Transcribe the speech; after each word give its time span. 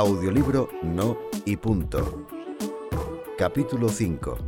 Audiolibro 0.00 0.70
No 0.82 1.18
y 1.44 1.58
punto. 1.58 2.26
Capítulo 3.36 3.90
5. 3.90 4.38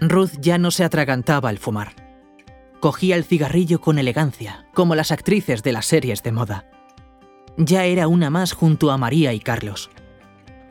Ruth 0.00 0.30
ya 0.40 0.56
no 0.56 0.70
se 0.70 0.84
atragantaba 0.84 1.50
al 1.50 1.58
fumar. 1.58 1.94
Cogía 2.80 3.14
el 3.14 3.24
cigarrillo 3.24 3.82
con 3.82 3.98
elegancia, 3.98 4.70
como 4.72 4.94
las 4.94 5.12
actrices 5.12 5.62
de 5.62 5.72
las 5.72 5.84
series 5.84 6.22
de 6.22 6.32
moda. 6.32 6.64
Ya 7.58 7.84
era 7.84 8.08
una 8.08 8.30
más 8.30 8.54
junto 8.54 8.90
a 8.90 8.96
María 8.96 9.34
y 9.34 9.40
Carlos. 9.40 9.90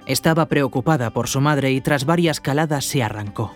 Estaba 0.08 0.48
preocupada 0.48 1.12
por 1.12 1.28
su 1.28 1.40
madre 1.40 1.72
y 1.72 1.82
tras 1.82 2.06
varias 2.06 2.42
caladas 2.42 2.84
se 2.84 3.04
arrancó. 3.04 3.54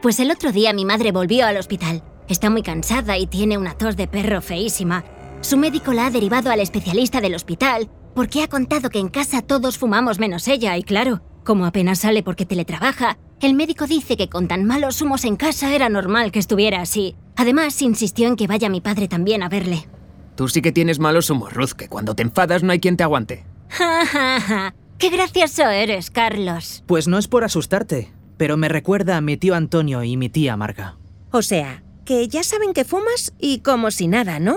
Pues 0.00 0.18
el 0.18 0.32
otro 0.32 0.50
día 0.50 0.72
mi 0.72 0.84
madre 0.84 1.12
volvió 1.12 1.46
al 1.46 1.58
hospital. 1.58 2.02
Está 2.28 2.50
muy 2.50 2.62
cansada 2.62 3.18
y 3.18 3.26
tiene 3.26 3.58
una 3.58 3.74
tos 3.74 3.96
de 3.96 4.06
perro 4.06 4.40
feísima. 4.40 5.04
Su 5.40 5.56
médico 5.56 5.92
la 5.92 6.06
ha 6.06 6.10
derivado 6.10 6.50
al 6.50 6.60
especialista 6.60 7.20
del 7.20 7.34
hospital 7.34 7.90
porque 8.14 8.42
ha 8.42 8.48
contado 8.48 8.90
que 8.90 8.98
en 8.98 9.08
casa 9.08 9.42
todos 9.42 9.78
fumamos 9.78 10.18
menos 10.18 10.46
ella 10.48 10.76
y 10.76 10.82
claro, 10.82 11.22
como 11.44 11.66
apenas 11.66 12.00
sale 12.00 12.22
porque 12.22 12.46
teletrabaja, 12.46 13.18
el 13.40 13.54
médico 13.54 13.86
dice 13.86 14.16
que 14.16 14.28
con 14.28 14.46
tan 14.46 14.64
malos 14.64 15.02
humos 15.02 15.24
en 15.24 15.36
casa 15.36 15.74
era 15.74 15.88
normal 15.88 16.30
que 16.30 16.38
estuviera 16.38 16.80
así. 16.80 17.16
Además, 17.36 17.80
insistió 17.82 18.28
en 18.28 18.36
que 18.36 18.46
vaya 18.46 18.68
mi 18.68 18.80
padre 18.80 19.08
también 19.08 19.42
a 19.42 19.48
verle. 19.48 19.88
Tú 20.36 20.48
sí 20.48 20.62
que 20.62 20.70
tienes 20.70 21.00
malos 21.00 21.28
humos, 21.28 21.52
Ruth, 21.52 21.72
que 21.72 21.88
cuando 21.88 22.14
te 22.14 22.22
enfadas 22.22 22.62
no 22.62 22.72
hay 22.72 22.78
quien 22.78 22.96
te 22.96 23.02
aguante. 23.02 23.44
Ja, 23.68 24.06
ja, 24.06 24.40
ja. 24.40 24.74
¡Qué 24.98 25.10
gracioso 25.10 25.64
eres, 25.64 26.10
Carlos! 26.10 26.84
Pues 26.86 27.08
no 27.08 27.18
es 27.18 27.26
por 27.26 27.42
asustarte, 27.42 28.12
pero 28.36 28.56
me 28.56 28.68
recuerda 28.68 29.16
a 29.16 29.20
mi 29.20 29.36
tío 29.36 29.56
Antonio 29.56 30.04
y 30.04 30.16
mi 30.16 30.28
tía 30.28 30.56
Marga. 30.56 30.96
O 31.32 31.42
sea, 31.42 31.82
que 32.04 32.28
ya 32.28 32.42
saben 32.42 32.72
que 32.72 32.84
fumas 32.84 33.32
y 33.38 33.60
como 33.60 33.90
si 33.90 34.08
nada, 34.08 34.38
¿no? 34.38 34.56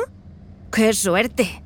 ¡Qué 0.71 0.93
suerte! 0.93 1.63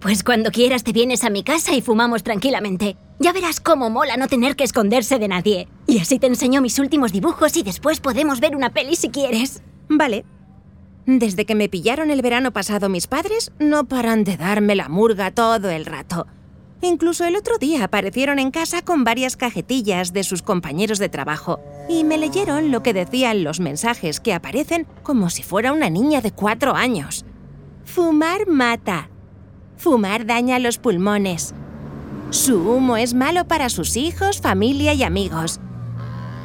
Pues 0.00 0.24
cuando 0.24 0.50
quieras 0.50 0.82
te 0.82 0.92
vienes 0.92 1.22
a 1.22 1.30
mi 1.30 1.44
casa 1.44 1.74
y 1.74 1.80
fumamos 1.80 2.24
tranquilamente. 2.24 2.96
Ya 3.20 3.32
verás 3.32 3.60
cómo 3.60 3.88
mola 3.88 4.16
no 4.16 4.26
tener 4.26 4.56
que 4.56 4.64
esconderse 4.64 5.20
de 5.20 5.28
nadie. 5.28 5.68
Y 5.86 6.00
así 6.00 6.18
te 6.18 6.26
enseño 6.26 6.60
mis 6.60 6.80
últimos 6.80 7.12
dibujos 7.12 7.56
y 7.56 7.62
después 7.62 8.00
podemos 8.00 8.40
ver 8.40 8.56
una 8.56 8.70
peli 8.70 8.96
si 8.96 9.10
quieres. 9.10 9.62
Vale. 9.88 10.24
Desde 11.06 11.46
que 11.46 11.54
me 11.54 11.68
pillaron 11.68 12.10
el 12.10 12.20
verano 12.20 12.52
pasado 12.52 12.88
mis 12.88 13.06
padres, 13.06 13.52
no 13.60 13.84
paran 13.84 14.24
de 14.24 14.36
darme 14.36 14.74
la 14.74 14.88
murga 14.88 15.30
todo 15.30 15.70
el 15.70 15.86
rato. 15.86 16.26
Incluso 16.84 17.24
el 17.24 17.36
otro 17.36 17.58
día 17.58 17.84
aparecieron 17.84 18.40
en 18.40 18.50
casa 18.50 18.82
con 18.82 19.04
varias 19.04 19.36
cajetillas 19.36 20.12
de 20.12 20.24
sus 20.24 20.42
compañeros 20.42 20.98
de 20.98 21.08
trabajo 21.08 21.60
y 21.88 22.02
me 22.02 22.18
leyeron 22.18 22.72
lo 22.72 22.82
que 22.82 22.92
decían 22.92 23.44
los 23.44 23.60
mensajes 23.60 24.18
que 24.18 24.34
aparecen 24.34 24.88
como 25.04 25.30
si 25.30 25.44
fuera 25.44 25.72
una 25.72 25.90
niña 25.90 26.20
de 26.20 26.32
cuatro 26.32 26.74
años. 26.74 27.24
Fumar 27.84 28.48
mata. 28.48 29.08
Fumar 29.76 30.26
daña 30.26 30.58
los 30.58 30.78
pulmones. 30.78 31.54
Su 32.30 32.68
humo 32.68 32.96
es 32.96 33.14
malo 33.14 33.46
para 33.46 33.68
sus 33.68 33.96
hijos, 33.96 34.40
familia 34.40 34.92
y 34.92 35.04
amigos. 35.04 35.60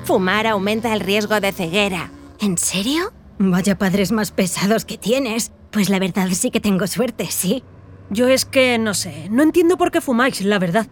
Fumar 0.04 0.46
aumenta 0.46 0.94
el 0.94 1.00
riesgo 1.00 1.40
de 1.40 1.52
ceguera. 1.52 2.12
¿En 2.40 2.60
serio? 2.60 3.12
Vaya 3.40 3.78
padres 3.78 4.12
más 4.12 4.32
pesados 4.32 4.86
que 4.86 5.00
tienes. 5.00 5.52
Pues 5.72 5.90
la 5.90 5.98
verdad 5.98 6.28
sí 6.32 6.52
que 6.52 6.60
tengo 6.60 6.86
suerte, 6.86 7.26
sí. 7.32 7.64
Yo 8.10 8.28
es 8.28 8.46
que 8.46 8.78
no 8.78 8.94
sé, 8.94 9.28
no 9.30 9.44
entiendo 9.44 9.78
por 9.78 9.92
qué 9.92 10.02
fumáis, 10.02 10.42
la 10.42 10.60
verdad. 10.60 10.88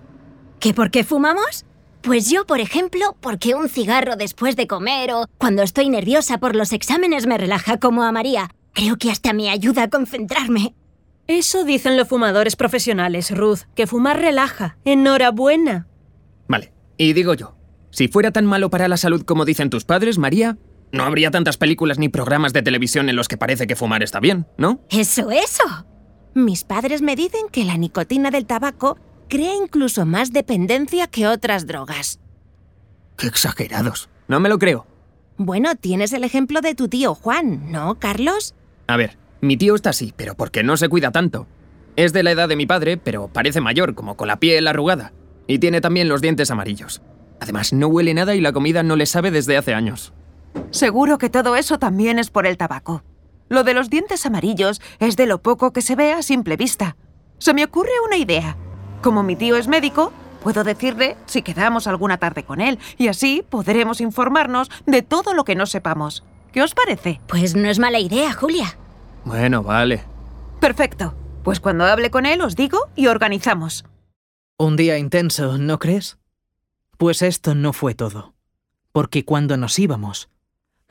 ¿Qué 0.59 0.73
por 0.73 0.91
qué 0.91 1.03
fumamos? 1.03 1.65
Pues 2.01 2.29
yo, 2.29 2.45
por 2.45 2.59
ejemplo, 2.59 3.15
porque 3.19 3.55
un 3.55 3.69
cigarro 3.69 4.15
después 4.15 4.55
de 4.55 4.67
comer 4.67 5.11
o 5.11 5.25
cuando 5.37 5.63
estoy 5.63 5.89
nerviosa 5.89 6.37
por 6.37 6.55
los 6.55 6.71
exámenes 6.71 7.25
me 7.25 7.37
relaja 7.37 7.77
como 7.77 8.03
a 8.03 8.11
María. 8.11 8.51
Creo 8.73 8.97
que 8.97 9.09
hasta 9.09 9.33
me 9.33 9.49
ayuda 9.49 9.83
a 9.83 9.89
concentrarme. 9.89 10.75
Eso 11.27 11.63
dicen 11.63 11.97
los 11.97 12.07
fumadores 12.07 12.55
profesionales, 12.55 13.35
Ruth, 13.35 13.61
que 13.73 13.87
fumar 13.87 14.19
relaja. 14.19 14.77
Enhorabuena. 14.85 15.87
Vale, 16.47 16.73
y 16.97 17.13
digo 17.13 17.33
yo, 17.33 17.55
si 17.89 18.07
fuera 18.07 18.31
tan 18.31 18.45
malo 18.45 18.69
para 18.69 18.87
la 18.87 18.97
salud 18.97 19.23
como 19.23 19.45
dicen 19.45 19.71
tus 19.71 19.85
padres, 19.85 20.19
María, 20.19 20.57
no 20.91 21.03
habría 21.03 21.31
tantas 21.31 21.57
películas 21.57 21.97
ni 21.97 22.09
programas 22.09 22.53
de 22.53 22.61
televisión 22.61 23.09
en 23.09 23.15
los 23.15 23.27
que 23.27 23.37
parece 23.37 23.65
que 23.65 23.75
fumar 23.75 24.03
está 24.03 24.19
bien, 24.19 24.45
¿no? 24.57 24.81
Eso, 24.89 25.31
eso. 25.31 25.63
Mis 26.35 26.65
padres 26.65 27.01
me 27.01 27.15
dicen 27.15 27.47
que 27.49 27.63
la 27.63 27.77
nicotina 27.77 28.29
del 28.29 28.45
tabaco 28.45 28.97
crea 29.29 29.55
incluso 29.55 30.05
más 30.05 30.33
dependencia 30.33 31.07
que 31.07 31.27
otras 31.27 31.65
drogas. 31.65 32.19
Qué 33.17 33.27
exagerados. 33.27 34.09
No 34.27 34.41
me 34.41 34.49
lo 34.49 34.59
creo. 34.59 34.85
Bueno, 35.37 35.77
tienes 35.77 36.11
el 36.11 36.25
ejemplo 36.25 36.59
de 36.59 36.75
tu 36.75 36.89
tío 36.89 37.15
Juan, 37.15 37.71
¿no, 37.71 37.95
Carlos? 37.99 38.53
A 38.87 38.97
ver, 38.97 39.17
mi 39.39 39.55
tío 39.55 39.75
está 39.75 39.91
así, 39.91 40.13
pero 40.13 40.35
porque 40.35 40.61
no 40.61 40.75
se 40.75 40.89
cuida 40.89 41.11
tanto. 41.11 41.47
Es 41.95 42.11
de 42.11 42.21
la 42.21 42.31
edad 42.31 42.49
de 42.49 42.57
mi 42.57 42.65
padre, 42.65 42.97
pero 42.97 43.29
parece 43.29 43.61
mayor, 43.61 43.95
como 43.95 44.17
con 44.17 44.27
la 44.27 44.35
piel 44.35 44.67
arrugada. 44.67 45.13
Y 45.47 45.59
tiene 45.59 45.79
también 45.79 46.09
los 46.09 46.19
dientes 46.19 46.51
amarillos. 46.51 47.01
Además, 47.39 47.71
no 47.71 47.87
huele 47.87 48.13
nada 48.13 48.35
y 48.35 48.41
la 48.41 48.51
comida 48.51 48.83
no 48.83 48.97
le 48.97 49.05
sabe 49.05 49.31
desde 49.31 49.55
hace 49.55 49.73
años. 49.73 50.11
Seguro 50.71 51.17
que 51.17 51.29
todo 51.29 51.55
eso 51.55 51.79
también 51.79 52.19
es 52.19 52.29
por 52.29 52.45
el 52.45 52.57
tabaco. 52.57 53.03
Lo 53.47 53.63
de 53.63 53.73
los 53.73 53.89
dientes 53.89 54.25
amarillos 54.25 54.81
es 54.99 55.15
de 55.15 55.27
lo 55.27 55.41
poco 55.41 55.71
que 55.71 55.81
se 55.81 55.95
ve 55.95 56.13
a 56.13 56.23
simple 56.23 56.57
vista. 56.57 56.95
Se 57.37 57.53
me 57.53 57.63
ocurre 57.63 57.91
una 58.05 58.17
idea. 58.17 58.57
Como 59.01 59.21
mi 59.21 59.35
tío 59.35 59.55
es 59.55 59.67
médico, 59.67 60.11
puedo 60.41 60.63
decirle 60.63 61.15
si 61.25 61.41
quedamos 61.41 61.85
alguna 61.85 62.17
tarde 62.17 62.43
con 62.43 62.59
él 62.59 62.79
y 62.97 63.07
así 63.07 63.43
podremos 63.47 64.01
informarnos 64.01 64.69
de 64.85 65.01
todo 65.01 65.33
lo 65.33 65.43
que 65.43 65.55
no 65.55 65.65
sepamos. 65.65 66.23
¿Qué 66.51 66.63
os 66.63 66.73
parece? 66.73 67.19
Pues 67.27 67.55
no 67.55 67.69
es 67.69 67.79
mala 67.79 67.99
idea, 67.99 68.33
Julia. 68.33 68.77
Bueno, 69.25 69.61
vale. 69.61 70.03
Perfecto. 70.59 71.13
Pues 71.43 71.59
cuando 71.59 71.85
hable 71.85 72.09
con 72.09 72.25
él 72.25 72.41
os 72.41 72.55
digo 72.55 72.79
y 72.95 73.07
organizamos. 73.07 73.85
Un 74.57 74.77
día 74.77 74.97
intenso, 74.97 75.57
¿no 75.59 75.77
crees? 75.77 76.17
Pues 76.97 77.21
esto 77.21 77.53
no 77.53 77.73
fue 77.73 77.93
todo. 77.93 78.33
Porque 78.91 79.25
cuando 79.25 79.57
nos 79.57 79.77
íbamos, 79.77 80.29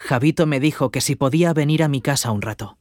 Javito 0.04 0.44
me 0.44 0.60
dijo 0.60 0.90
que 0.90 1.00
si 1.00 1.16
podía 1.16 1.54
venir 1.54 1.82
a 1.82 1.88
mi 1.88 2.02
casa 2.02 2.30
un 2.30 2.42
rato. 2.42 2.76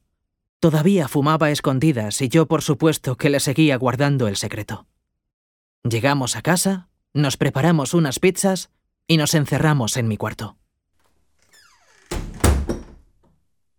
Todavía 0.60 1.08
fumaba 1.08 1.46
a 1.46 1.50
escondidas 1.52 2.20
y 2.20 2.28
yo 2.28 2.44
por 2.44 2.60
supuesto 2.60 3.16
que 3.16 3.30
le 3.30 3.40
seguía 3.40 3.78
guardando 3.78 4.28
el 4.28 4.36
secreto. 4.36 4.86
Llegamos 5.88 6.36
a 6.36 6.42
casa, 6.42 6.90
nos 7.14 7.38
preparamos 7.38 7.94
unas 7.94 8.18
pizzas 8.18 8.68
y 9.06 9.16
nos 9.16 9.32
encerramos 9.32 9.96
en 9.96 10.06
mi 10.06 10.18
cuarto. 10.18 10.58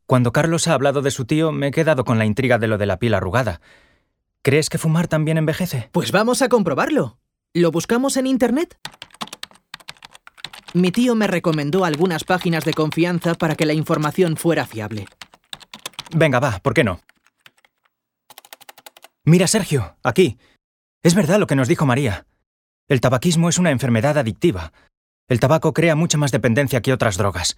Cuando 0.07 0.31
Carlos 0.31 0.67
ha 0.67 0.73
hablado 0.73 1.03
de 1.03 1.11
su 1.11 1.25
tío, 1.25 1.51
me 1.51 1.67
he 1.67 1.71
quedado 1.71 2.03
con 2.03 2.17
la 2.17 2.25
intriga 2.25 2.57
de 2.57 2.67
lo 2.67 2.79
de 2.79 2.87
la 2.87 2.97
piel 2.97 3.13
arrugada. 3.13 3.61
¿Crees 4.41 4.71
que 4.71 4.79
fumar 4.79 5.07
también 5.07 5.37
envejece? 5.37 5.89
Pues 5.91 6.11
vamos 6.11 6.41
a 6.41 6.49
comprobarlo. 6.49 7.19
¿Lo 7.53 7.69
buscamos 7.69 8.17
en 8.17 8.25
Internet? 8.25 8.79
Mi 10.75 10.91
tío 10.91 11.15
me 11.15 11.25
recomendó 11.25 11.85
algunas 11.85 12.25
páginas 12.25 12.65
de 12.65 12.73
confianza 12.73 13.33
para 13.35 13.55
que 13.55 13.65
la 13.65 13.71
información 13.71 14.35
fuera 14.35 14.65
fiable. 14.65 15.05
Venga, 16.13 16.41
va, 16.41 16.59
¿por 16.59 16.73
qué 16.73 16.83
no? 16.83 16.99
Mira, 19.23 19.47
Sergio, 19.47 19.95
aquí. 20.03 20.37
Es 21.01 21.15
verdad 21.15 21.39
lo 21.39 21.47
que 21.47 21.55
nos 21.55 21.69
dijo 21.69 21.85
María. 21.85 22.27
El 22.89 22.99
tabaquismo 22.99 23.47
es 23.47 23.57
una 23.57 23.71
enfermedad 23.71 24.17
adictiva. 24.17 24.73
El 25.29 25.39
tabaco 25.39 25.71
crea 25.73 25.95
mucha 25.95 26.17
más 26.17 26.33
dependencia 26.33 26.81
que 26.81 26.91
otras 26.91 27.15
drogas. 27.15 27.55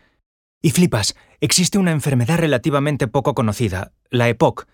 Y 0.62 0.70
flipas, 0.70 1.16
existe 1.42 1.80
una 1.80 1.94
enfermedad 1.94 2.38
relativamente 2.38 3.08
poco 3.08 3.34
conocida, 3.34 3.94
la 4.12 4.30
EPOC. 4.30 4.68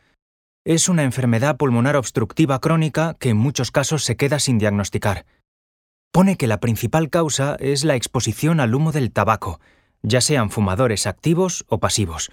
Es 0.65 0.89
una 0.89 1.03
enfermedad 1.03 1.55
pulmonar 1.55 1.95
obstructiva 1.95 2.59
crónica 2.59 3.15
que 3.21 3.29
en 3.29 3.37
muchos 3.37 3.71
casos 3.71 4.03
se 4.03 4.17
queda 4.17 4.39
sin 4.39 4.57
diagnosticar. 4.57 5.25
Pone 6.13 6.37
que 6.37 6.45
la 6.45 6.59
principal 6.59 7.09
causa 7.09 7.55
es 7.59 7.83
la 7.83 7.95
exposición 7.95 8.59
al 8.59 8.75
humo 8.75 8.91
del 8.91 9.11
tabaco, 9.11 9.59
ya 10.03 10.21
sean 10.21 10.51
fumadores 10.51 11.07
activos 11.07 11.65
o 11.69 11.79
pasivos. 11.79 12.29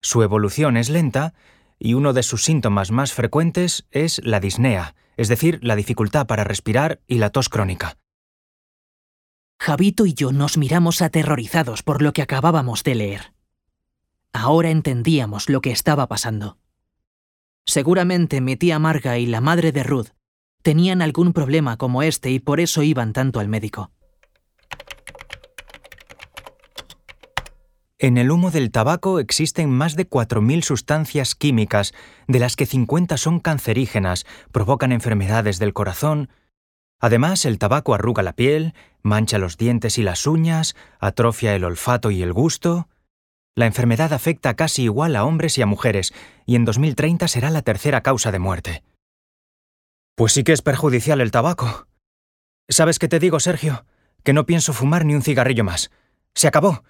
Su 0.00 0.22
evolución 0.22 0.78
es 0.78 0.88
lenta 0.88 1.34
y 1.78 1.92
uno 1.92 2.14
de 2.14 2.22
sus 2.22 2.42
síntomas 2.42 2.90
más 2.90 3.12
frecuentes 3.12 3.86
es 3.90 4.22
la 4.24 4.40
disnea, 4.40 4.94
es 5.18 5.28
decir, 5.28 5.58
la 5.62 5.76
dificultad 5.76 6.26
para 6.26 6.42
respirar 6.42 7.02
y 7.06 7.18
la 7.18 7.28
tos 7.28 7.50
crónica. 7.50 7.98
Javito 9.60 10.06
y 10.06 10.14
yo 10.14 10.32
nos 10.32 10.56
miramos 10.56 11.02
aterrorizados 11.02 11.82
por 11.82 12.00
lo 12.00 12.14
que 12.14 12.22
acabábamos 12.22 12.82
de 12.82 12.94
leer. 12.94 13.34
Ahora 14.32 14.70
entendíamos 14.70 15.50
lo 15.50 15.60
que 15.60 15.70
estaba 15.70 16.08
pasando. 16.08 16.56
Seguramente 17.66 18.40
mi 18.40 18.56
tía 18.56 18.78
Marga 18.78 19.18
y 19.18 19.26
la 19.26 19.42
madre 19.42 19.70
de 19.70 19.82
Ruth 19.82 20.12
tenían 20.62 21.02
algún 21.02 21.32
problema 21.32 21.76
como 21.76 22.02
este 22.02 22.30
y 22.30 22.38
por 22.38 22.60
eso 22.60 22.82
iban 22.82 23.12
tanto 23.12 23.40
al 23.40 23.48
médico. 23.48 23.90
En 27.98 28.18
el 28.18 28.32
humo 28.32 28.50
del 28.50 28.72
tabaco 28.72 29.20
existen 29.20 29.70
más 29.70 29.94
de 29.94 30.10
4.000 30.10 30.62
sustancias 30.62 31.36
químicas, 31.36 31.94
de 32.26 32.40
las 32.40 32.56
que 32.56 32.66
50 32.66 33.16
son 33.16 33.38
cancerígenas, 33.38 34.26
provocan 34.50 34.90
enfermedades 34.90 35.60
del 35.60 35.72
corazón. 35.72 36.28
Además, 36.98 37.44
el 37.44 37.58
tabaco 37.58 37.94
arruga 37.94 38.24
la 38.24 38.32
piel, 38.32 38.74
mancha 39.02 39.38
los 39.38 39.56
dientes 39.56 39.98
y 39.98 40.02
las 40.02 40.26
uñas, 40.26 40.74
atrofia 40.98 41.54
el 41.54 41.62
olfato 41.62 42.10
y 42.10 42.22
el 42.22 42.32
gusto. 42.32 42.88
La 43.54 43.66
enfermedad 43.66 44.12
afecta 44.12 44.54
casi 44.54 44.82
igual 44.82 45.14
a 45.14 45.24
hombres 45.24 45.56
y 45.58 45.62
a 45.62 45.66
mujeres, 45.66 46.12
y 46.44 46.56
en 46.56 46.64
2030 46.64 47.28
será 47.28 47.50
la 47.50 47.62
tercera 47.62 48.00
causa 48.00 48.32
de 48.32 48.40
muerte. 48.40 48.82
Pues 50.22 50.34
sí 50.34 50.44
que 50.44 50.52
es 50.52 50.62
perjudicial 50.62 51.20
el 51.20 51.32
tabaco. 51.32 51.88
¿Sabes 52.68 53.00
qué 53.00 53.08
te 53.08 53.18
digo, 53.18 53.40
Sergio? 53.40 53.86
Que 54.22 54.32
no 54.32 54.46
pienso 54.46 54.72
fumar 54.72 55.04
ni 55.04 55.16
un 55.16 55.22
cigarrillo 55.22 55.64
más. 55.64 55.90
Se 56.32 56.46
acabó. 56.46 56.84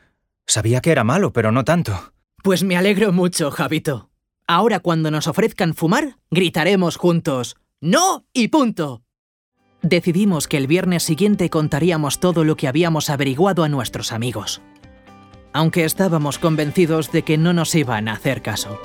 Sabía 0.47 0.83
que 0.83 0.91
era 0.91 1.03
malo, 1.03 1.33
pero 1.33 1.51
no 1.51 1.65
tanto. 1.65 2.13
Pues 2.43 2.63
me 2.63 2.77
alegro 2.77 3.11
mucho, 3.11 3.51
Javito. 3.51 4.11
Ahora 4.47 4.81
cuando 4.81 5.11
nos 5.11 5.29
ofrezcan 5.29 5.73
fumar, 5.73 6.19
gritaremos 6.31 6.99
juntos. 6.99 7.57
¡No! 7.81 8.27
y 8.35 8.49
punto. 8.49 9.03
Decidimos 9.81 10.47
que 10.47 10.59
el 10.59 10.67
viernes 10.67 11.03
siguiente 11.03 11.49
contaríamos 11.49 12.21
todo 12.21 12.45
lo 12.45 12.57
que 12.57 12.69
habíamos 12.69 13.09
averiguado 13.09 13.65
a 13.65 13.71
nuestros 13.71 14.13
amigos. 14.13 14.61
Aunque 15.55 15.87
estábamos 15.87 16.39
convencidos 16.39 17.11
de 17.13 17.23
que 17.23 17.39
no 17.39 17.55
nos 17.55 17.75
iban 17.77 18.09
a 18.09 18.13
hacer 18.13 18.43
caso. 18.43 18.79